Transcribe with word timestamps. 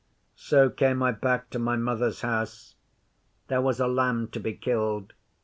'So 0.35 0.67
came 0.67 1.03
I 1.03 1.11
back 1.11 1.51
to 1.51 1.59
my 1.59 1.75
Mother's 1.75 2.21
house. 2.21 2.73
There 3.49 3.61
was 3.61 3.79
a 3.79 3.85
lamb 3.87 4.29
to 4.29 4.39
be 4.39 4.53
killed. 4.53 5.13